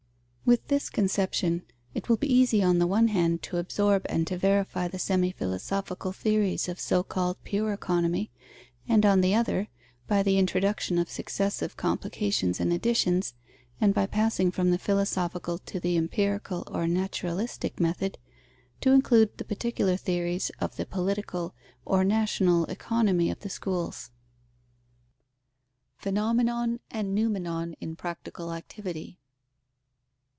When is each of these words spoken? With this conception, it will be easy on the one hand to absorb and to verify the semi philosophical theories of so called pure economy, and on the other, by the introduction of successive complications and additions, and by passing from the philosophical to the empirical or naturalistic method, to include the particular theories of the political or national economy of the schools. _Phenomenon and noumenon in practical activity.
With 0.43 0.67
this 0.67 0.89
conception, 0.89 1.63
it 1.93 2.09
will 2.09 2.17
be 2.17 2.29
easy 2.33 2.61
on 2.61 2.77
the 2.77 2.87
one 2.87 3.07
hand 3.07 3.41
to 3.43 3.55
absorb 3.55 4.05
and 4.09 4.27
to 4.27 4.37
verify 4.37 4.89
the 4.89 4.99
semi 4.99 5.31
philosophical 5.31 6.11
theories 6.11 6.67
of 6.67 6.77
so 6.77 7.03
called 7.03 7.41
pure 7.45 7.71
economy, 7.71 8.31
and 8.85 9.05
on 9.05 9.21
the 9.21 9.33
other, 9.33 9.69
by 10.07 10.21
the 10.21 10.37
introduction 10.37 10.97
of 10.97 11.09
successive 11.09 11.77
complications 11.77 12.59
and 12.59 12.73
additions, 12.73 13.33
and 13.79 13.93
by 13.93 14.05
passing 14.05 14.51
from 14.51 14.71
the 14.71 14.77
philosophical 14.77 15.57
to 15.59 15.79
the 15.79 15.95
empirical 15.95 16.67
or 16.69 16.85
naturalistic 16.85 17.79
method, 17.79 18.17
to 18.81 18.91
include 18.91 19.37
the 19.37 19.45
particular 19.45 19.95
theories 19.95 20.51
of 20.59 20.75
the 20.75 20.85
political 20.85 21.55
or 21.85 22.03
national 22.03 22.65
economy 22.65 23.31
of 23.31 23.39
the 23.39 23.49
schools. 23.49 24.11
_Phenomenon 26.03 26.79
and 26.89 27.15
noumenon 27.15 27.73
in 27.79 27.95
practical 27.95 28.51
activity. 28.51 29.17